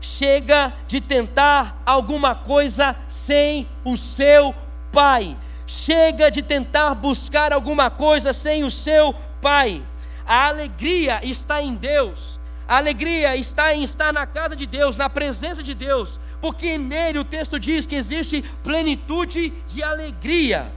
[0.00, 4.54] Chega de tentar alguma coisa sem o seu
[4.90, 5.36] pai.
[5.66, 9.82] Chega de tentar buscar alguma coisa sem o seu pai.
[10.26, 12.38] A alegria está em Deus.
[12.66, 17.18] A alegria está em estar na casa de Deus, na presença de Deus, porque nele
[17.18, 20.72] o texto diz que existe plenitude de alegria.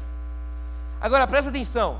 [0.99, 1.99] Agora presta atenção.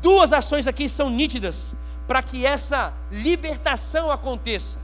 [0.00, 1.74] Duas ações aqui são nítidas
[2.06, 4.78] para que essa libertação aconteça.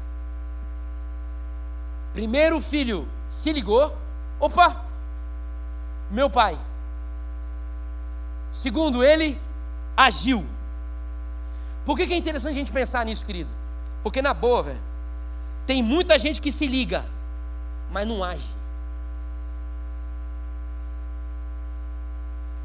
[2.13, 3.97] Primeiro o filho se ligou,
[4.39, 4.84] opa,
[6.15, 6.59] meu pai.
[8.53, 9.39] Segundo, ele
[9.97, 10.47] agiu.
[11.85, 13.51] Por que, que é interessante a gente pensar nisso, querido?
[14.03, 14.81] Porque na boa, velho,
[15.67, 17.05] tem muita gente que se liga,
[17.91, 18.47] mas não age.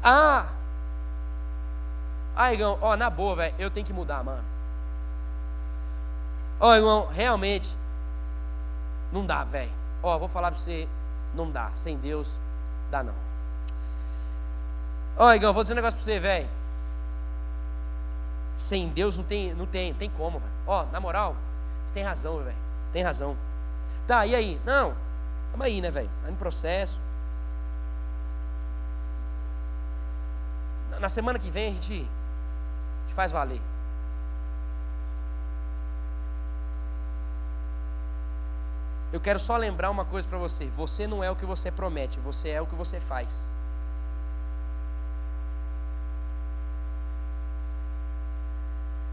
[0.02, 0.46] Ah,
[2.34, 4.44] ah, irmão, ó, na boa, velho, eu tenho que mudar, mano.
[6.58, 7.76] Ó, irmão, realmente,
[9.12, 9.72] não dá, velho.
[10.02, 10.88] Ó, vou falar pra você,
[11.34, 11.70] não dá.
[11.74, 12.38] Sem Deus,
[12.90, 13.29] dá não.
[15.20, 16.48] Ó, Igão, vou dizer um negócio pra você, velho.
[18.56, 20.52] Sem Deus não tem, não tem, tem como, velho.
[20.66, 21.36] Ó, na moral,
[21.84, 22.56] você tem razão, velho.
[22.90, 23.36] Tem razão.
[24.06, 24.58] Tá, e aí?
[24.64, 24.96] Não,
[25.50, 26.08] tamo aí, né, velho?
[26.22, 26.98] Vai no processo.
[30.98, 33.60] Na semana que vem a gente, a gente faz valer.
[39.12, 42.18] Eu quero só lembrar uma coisa para você: você não é o que você promete,
[42.18, 43.59] você é o que você faz.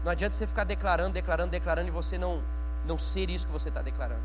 [0.08, 2.42] Não adianta você ficar declarando, declarando, declarando e você não,
[2.86, 4.22] não ser isso que você está declarando.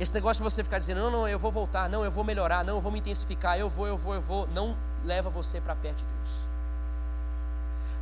[0.00, 2.64] Esse negócio de você ficar dizendo, não, não, eu vou voltar, não, eu vou melhorar,
[2.64, 5.74] não, eu vou me intensificar, eu vou, eu vou, eu vou, não leva você para
[5.74, 6.30] perto de Deus.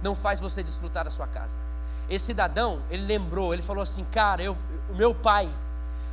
[0.01, 1.61] Não faz você desfrutar da sua casa.
[2.09, 4.57] Esse cidadão, ele lembrou, ele falou assim, cara, eu,
[4.89, 5.51] o meu pai,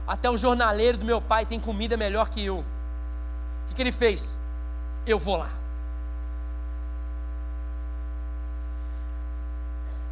[0.08, 2.58] até o jornaleiro do meu pai tem comida melhor que eu.
[2.58, 2.66] O
[3.68, 4.40] que, que ele fez?
[5.06, 5.57] Eu vou lá.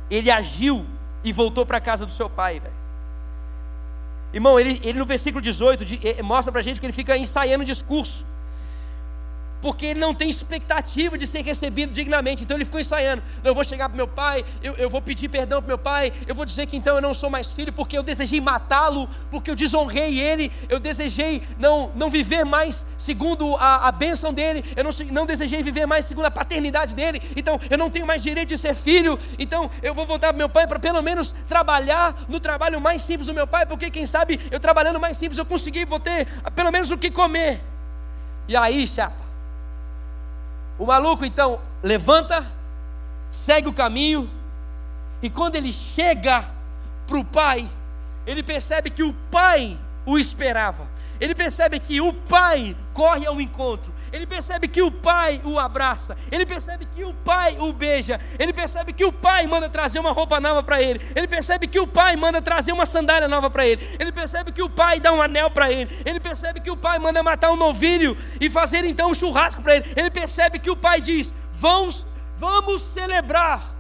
[0.10, 0.86] Ele agiu
[1.24, 2.76] e voltou para a casa do seu pai, velho.
[4.34, 7.64] Irmão, ele, ele no versículo 18 de, mostra para a gente que ele fica ensaiando
[7.64, 8.26] o discurso
[9.66, 12.44] porque ele não tem expectativa de ser recebido dignamente.
[12.44, 15.60] Então ele ficou ensaiando: eu vou chegar para meu pai, eu, eu vou pedir perdão
[15.60, 18.04] para meu pai, eu vou dizer que então eu não sou mais filho, porque eu
[18.04, 23.92] desejei matá-lo, porque eu desonrei ele, eu desejei não, não viver mais segundo a, a
[23.92, 27.90] bênção dele, eu não, não desejei viver mais segundo a paternidade dele, então eu não
[27.90, 31.02] tenho mais direito de ser filho, então eu vou voltar para meu pai para pelo
[31.02, 35.18] menos trabalhar no trabalho mais simples do meu pai, porque quem sabe eu trabalhando mais
[35.18, 37.62] simples eu consegui, vou ter pelo menos o que comer.
[38.48, 39.25] E aí, chapa,
[40.78, 42.46] o maluco então levanta,
[43.30, 44.30] segue o caminho,
[45.22, 46.50] e quando ele chega
[47.08, 47.68] para o pai,
[48.28, 50.88] ele percebe que o pai o esperava.
[51.20, 53.94] Ele percebe que o pai corre ao encontro.
[54.16, 56.16] Ele percebe que o pai o abraça.
[56.32, 58.18] Ele percebe que o pai o beija.
[58.40, 61.02] Ele percebe que o pai manda trazer uma roupa nova para ele.
[61.14, 63.86] Ele percebe que o pai manda trazer uma sandália nova para ele.
[64.00, 65.92] Ele percebe que o pai dá um anel para ele.
[66.06, 69.76] Ele percebe que o pai manda matar um novilho e fazer então um churrasco para
[69.76, 69.94] ele.
[69.98, 73.76] Ele percebe que o pai diz: Vamos, vamos celebrar.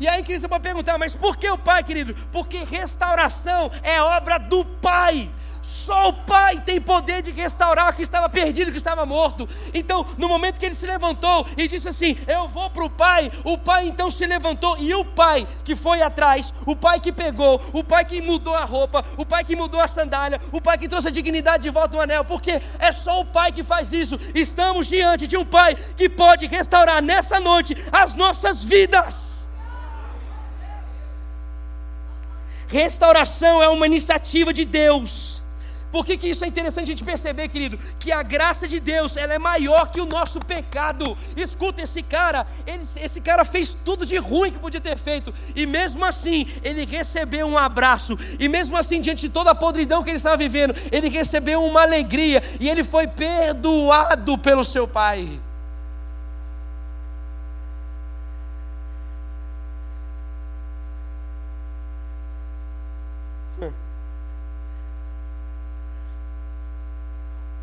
[0.00, 2.14] E aí, querido, você pode perguntar, mas por que o pai, querido?
[2.32, 5.30] Porque restauração é obra do pai.
[5.64, 9.48] Só o Pai tem poder de restaurar o que estava perdido, o que estava morto.
[9.72, 13.32] Então, no momento que ele se levantou e disse assim: Eu vou para o Pai,
[13.42, 14.76] o Pai então se levantou.
[14.76, 18.64] E o Pai que foi atrás, o Pai que pegou, o Pai que mudou a
[18.64, 21.96] roupa, o Pai que mudou a sandália, o Pai que trouxe a dignidade de volta
[21.96, 24.20] ao anel, porque é só o Pai que faz isso.
[24.34, 29.48] Estamos diante de um Pai que pode restaurar nessa noite as nossas vidas.
[32.68, 35.42] Restauração é uma iniciativa de Deus
[35.94, 37.78] Por que, que isso é interessante a gente perceber, querido?
[38.00, 41.16] Que a graça de Deus ela é maior que o nosso pecado.
[41.36, 45.64] Escuta, esse cara, ele, esse cara fez tudo de ruim que podia ter feito, e
[45.66, 50.10] mesmo assim ele recebeu um abraço, e mesmo assim, diante de toda a podridão que
[50.10, 55.43] ele estava vivendo, ele recebeu uma alegria, e ele foi perdoado pelo seu pai.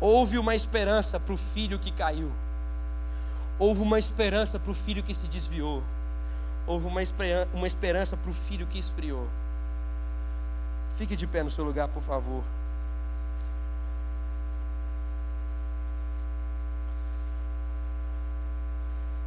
[0.02, 2.28] Houve uma esperança para o filho que caiu.
[3.56, 5.80] Houve uma esperança para o filho que se desviou.
[6.66, 9.28] Houve uma, esperança para o filho que esfriou.
[10.96, 12.42] Fique de pé no seu lugar, por favor.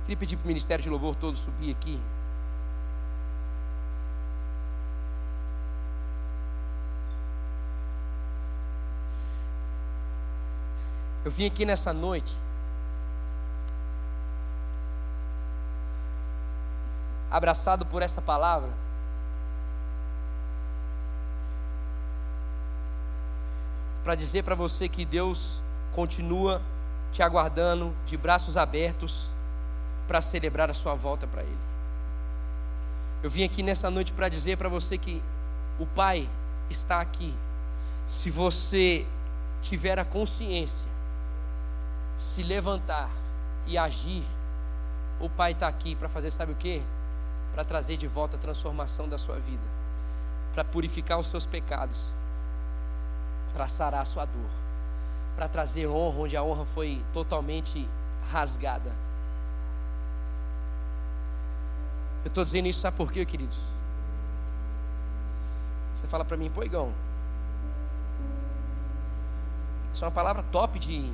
[0.02, 1.98] Queria pedir para o Ministério de Louvor todo subir aqui.
[11.26, 12.32] Eu vim aqui nessa noite
[17.32, 18.70] abraçado por essa palavra.
[24.04, 25.64] Para dizer para você que Deus
[25.94, 26.62] continua
[27.12, 29.30] te aguardando de braços abertos
[30.08, 31.58] para celebrar a sua volta para Ele.
[33.24, 35.24] Eu vim aqui nessa noite para dizer para você que
[35.80, 36.30] o Pai
[36.70, 37.34] está aqui.
[38.06, 39.08] Se você
[39.64, 40.95] tiver a consciência
[42.18, 43.10] se levantar
[43.66, 44.24] e agir,
[45.20, 46.82] o Pai está aqui para fazer, sabe o que?
[47.54, 49.64] Para trazer de volta a transformação da sua vida,
[50.54, 52.14] para purificar os seus pecados,
[53.54, 54.50] para sarar a sua dor,
[55.36, 57.88] para trazer honra onde a honra foi totalmente
[58.32, 58.94] rasgada.
[62.24, 63.60] Eu estou dizendo isso, sabe por quê, queridos?
[65.94, 66.92] Você fala para mim, pô, Igão,
[69.94, 71.10] isso é uma palavra top de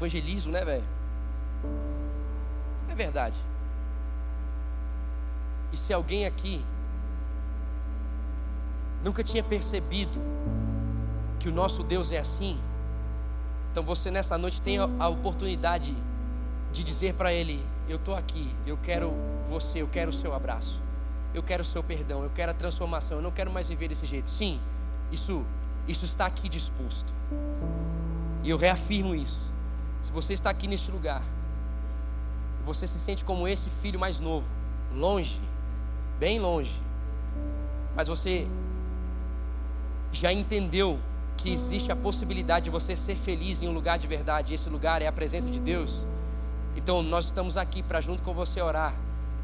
[0.00, 0.84] evangelismo, né, velho?
[2.88, 3.36] É verdade.
[5.72, 6.64] E se alguém aqui
[9.04, 10.18] nunca tinha percebido
[11.38, 12.58] que o nosso Deus é assim,
[13.70, 15.94] então você nessa noite tem a oportunidade
[16.72, 19.12] de dizer para Ele: Eu estou aqui, eu quero
[19.48, 20.82] você, eu quero o seu abraço,
[21.32, 24.06] eu quero o seu perdão, eu quero a transformação, eu não quero mais viver desse
[24.06, 24.28] jeito.
[24.28, 24.58] Sim,
[25.12, 25.44] isso,
[25.86, 27.14] isso está aqui disposto.
[28.42, 29.49] E eu reafirmo isso.
[30.10, 31.22] Se você está aqui neste lugar,
[32.64, 34.44] você se sente como esse filho mais novo,
[34.92, 35.40] longe,
[36.18, 36.74] bem longe,
[37.94, 38.44] mas você
[40.10, 40.98] já entendeu
[41.36, 45.00] que existe a possibilidade de você ser feliz em um lugar de verdade, esse lugar
[45.00, 46.04] é a presença de Deus.
[46.74, 48.92] Então nós estamos aqui para junto com você orar.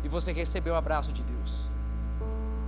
[0.03, 1.61] E você receber o abraço de Deus.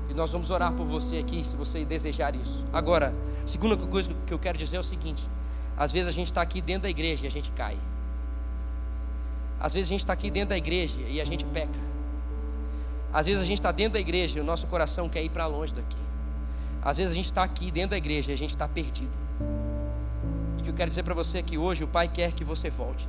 [0.09, 2.65] E nós vamos orar por você aqui, se você desejar isso.
[2.73, 3.13] Agora,
[3.45, 5.29] segunda coisa que eu quero dizer é o seguinte:
[5.79, 7.79] às vezes a gente está aqui dentro da igreja e a gente cai.
[9.61, 11.79] Às vezes a gente está aqui dentro da igreja e a gente peca.
[13.13, 15.47] Às vezes a gente está dentro da igreja e o nosso coração quer ir para
[15.47, 15.97] longe daqui.
[16.83, 19.17] Às vezes a gente está aqui dentro da igreja e a gente está perdido.
[20.59, 22.43] E o que eu quero dizer para você é que hoje o Pai quer que
[22.43, 23.09] você volte.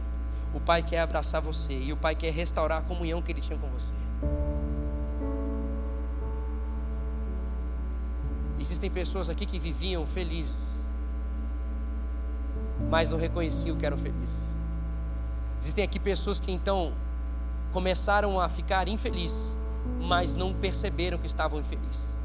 [0.53, 3.57] O Pai quer abraçar você e o Pai quer restaurar a comunhão que Ele tinha
[3.57, 3.93] com você.
[8.59, 10.78] Existem pessoas aqui que viviam felizes
[12.89, 14.57] mas não reconheciam que eram felizes.
[15.59, 16.93] Existem aqui pessoas que então
[17.71, 19.57] começaram a ficar infelizes,
[19.99, 22.17] mas não perceberam que estavam infelizes.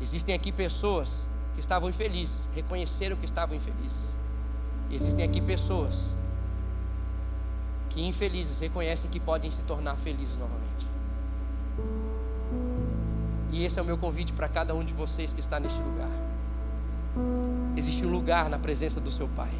[0.00, 4.10] Existem aqui pessoas que estavam infelizes, reconheceram que estavam infelizes.
[4.90, 6.14] Existem aqui pessoas
[7.90, 10.86] que infelizes reconhecem que podem se tornar felizes novamente.
[13.50, 16.10] E esse é o meu convite para cada um de vocês que está neste lugar.
[17.76, 19.50] Existe um lugar na presença do seu Pai.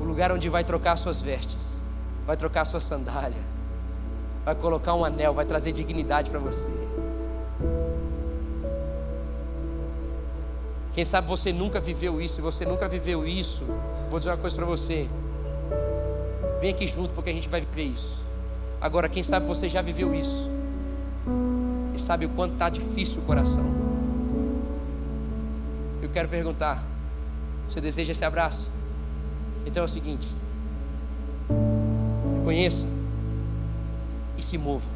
[0.00, 1.84] O um lugar onde vai trocar suas vestes,
[2.26, 3.42] vai trocar sua sandália,
[4.44, 6.70] vai colocar um anel, vai trazer dignidade para você.
[10.92, 13.62] Quem sabe você nunca viveu isso, e você nunca viveu isso,
[14.08, 15.06] vou dizer uma coisa para você.
[16.58, 18.18] Vem aqui junto porque a gente vai viver isso.
[18.80, 20.48] Agora, quem sabe você já viveu isso
[21.94, 23.85] e sabe o quanto está difícil o coração.
[26.16, 26.82] Quero perguntar:
[27.68, 28.70] você deseja esse abraço?
[29.66, 30.26] Então é o seguinte:
[32.38, 32.86] reconheça
[34.34, 34.86] e se mova.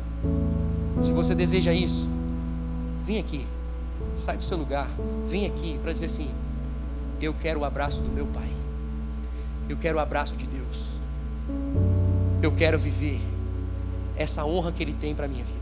[1.03, 2.09] Se você deseja isso,
[3.05, 3.47] vem aqui,
[4.16, 4.89] sai do seu lugar,
[5.27, 6.31] vem aqui para dizer assim:
[7.21, 8.49] eu quero o abraço do meu Pai,
[9.68, 10.93] eu quero o abraço de Deus,
[12.41, 13.21] eu quero viver
[14.16, 15.61] essa honra que Ele tem para a minha vida.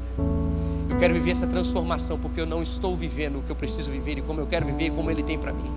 [0.89, 4.18] Eu quero viver essa transformação porque eu não estou vivendo o que eu preciso viver
[4.18, 5.70] e como eu quero viver e como Ele tem para mim.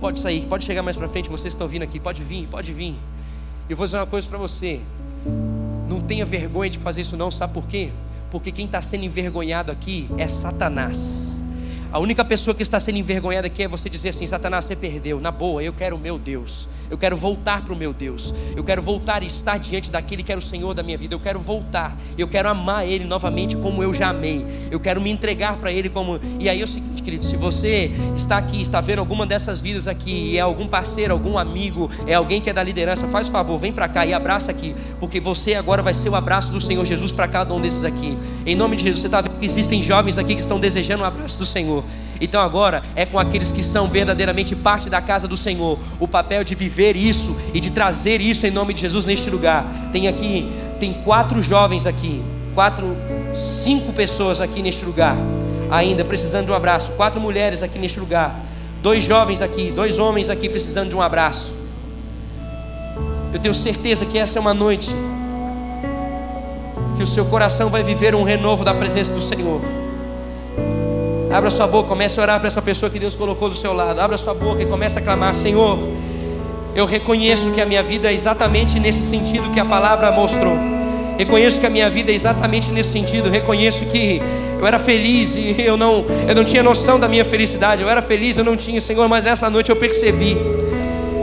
[0.00, 2.94] Pode sair, pode chegar mais para frente, vocês estão vindo aqui, pode vir, pode vir.
[3.68, 4.80] Eu vou dizer uma coisa para você.
[5.88, 7.90] Não tenha vergonha de fazer isso não, sabe por quê?
[8.30, 11.37] Porque quem está sendo envergonhado aqui é Satanás.
[11.90, 15.18] A única pessoa que está sendo envergonhada aqui é você dizer assim: Satanás, você perdeu.
[15.20, 16.68] Na boa, eu quero o meu Deus.
[16.90, 18.34] Eu quero voltar para o meu Deus.
[18.54, 21.14] Eu quero voltar e estar diante daquele que era o Senhor da minha vida.
[21.14, 21.96] Eu quero voltar.
[22.18, 24.44] Eu quero amar Ele novamente como eu já amei.
[24.70, 26.20] Eu quero me entregar para Ele como.
[26.38, 29.88] E aí é o seguinte, querido: se você está aqui, está vendo alguma dessas vidas
[29.88, 33.58] aqui, e é algum parceiro, algum amigo, é alguém que é da liderança, faz favor,
[33.58, 34.74] vem para cá e abraça aqui.
[35.00, 38.16] Porque você agora vai ser o abraço do Senhor Jesus para cada um desses aqui.
[38.46, 41.06] Em nome de Jesus, você está vendo que existem jovens aqui que estão desejando um
[41.06, 41.84] abraço do Senhor.
[42.20, 46.42] Então agora é com aqueles que são verdadeiramente parte da casa do Senhor, o papel
[46.42, 49.64] de viver isso e de trazer isso em nome de Jesus neste lugar.
[49.92, 52.20] Tem aqui, tem quatro jovens aqui,
[52.54, 52.96] quatro,
[53.34, 55.16] cinco pessoas aqui neste lugar,
[55.70, 58.34] ainda precisando de um abraço, quatro mulheres aqui neste lugar,
[58.82, 61.52] dois jovens aqui, dois homens aqui precisando de um abraço.
[63.32, 64.94] Eu tenho certeza que essa é uma noite
[66.96, 69.60] que o seu coração vai viver um renovo da presença do Senhor.
[71.30, 74.00] Abra sua boca, comece a orar para essa pessoa que Deus colocou do seu lado.
[74.00, 75.78] Abra sua boca e comece a clamar: Senhor,
[76.74, 80.56] eu reconheço que a minha vida é exatamente nesse sentido que a palavra mostrou.
[81.18, 83.28] Reconheço que a minha vida é exatamente nesse sentido.
[83.28, 84.22] Reconheço que
[84.58, 87.82] eu era feliz e eu não, eu não tinha noção da minha felicidade.
[87.82, 90.36] Eu era feliz, eu não tinha, Senhor, mas nessa noite eu percebi.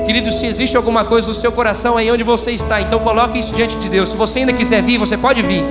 [0.05, 3.53] Querido, se existe alguma coisa no seu coração aí onde você está, então coloque isso
[3.53, 4.09] diante de Deus.
[4.09, 5.63] Se você ainda quiser vir, você pode vir.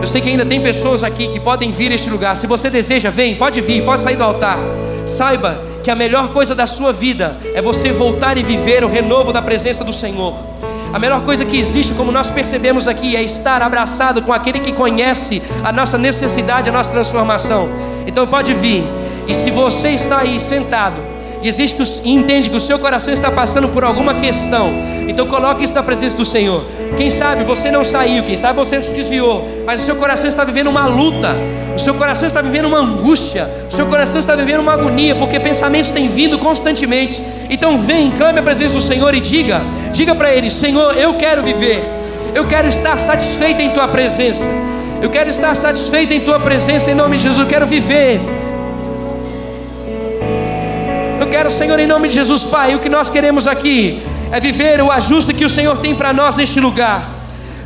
[0.00, 2.36] Eu sei que ainda tem pessoas aqui que podem vir a este lugar.
[2.36, 4.58] Se você deseja, vem, pode vir, pode sair do altar.
[5.06, 9.32] Saiba que a melhor coisa da sua vida é você voltar e viver o renovo
[9.32, 10.49] da presença do Senhor.
[10.92, 14.72] A melhor coisa que existe, como nós percebemos aqui, é estar abraçado com aquele que
[14.72, 17.68] conhece a nossa necessidade, a nossa transformação.
[18.06, 18.84] Então pode vir.
[19.28, 21.09] E se você está aí sentado,
[21.48, 24.72] existe que, entende que o seu coração está passando por alguma questão,
[25.08, 26.64] então coloque isso na presença do Senhor.
[26.96, 30.44] Quem sabe você não saiu, quem sabe você se desviou, mas o seu coração está
[30.44, 31.34] vivendo uma luta,
[31.74, 35.40] o seu coração está vivendo uma angústia, o seu coração está vivendo uma agonia, porque
[35.40, 37.22] pensamentos têm vindo constantemente.
[37.48, 39.62] Então vem, clame a presença do Senhor e diga,
[39.92, 41.82] diga para Ele: Senhor, eu quero viver,
[42.34, 44.48] eu quero estar satisfeito em Tua presença,
[45.00, 48.20] eu quero estar satisfeito em Tua presença, em nome de Jesus, eu quero viver
[51.50, 54.00] Senhor, em nome de Jesus, Pai, o que nós queremos aqui
[54.32, 57.08] é viver o ajuste que o Senhor tem para nós neste lugar.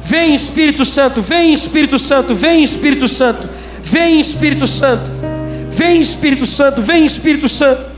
[0.03, 3.49] Vem Espírito Santo, vem Espírito Santo, vem Espírito Santo,
[3.83, 5.11] vem Espírito Santo,
[5.71, 7.94] vem Espírito Santo, vem Espírito Santo.